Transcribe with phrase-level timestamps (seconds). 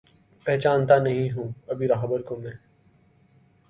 [0.45, 2.51] پہچانتا نہیں ہوں ابھی راہبر کو میں